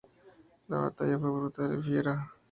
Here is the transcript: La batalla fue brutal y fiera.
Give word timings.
La 0.67 0.79
batalla 0.79 1.19
fue 1.19 1.29
brutal 1.29 1.77
y 1.77 1.83
fiera. 1.83 2.31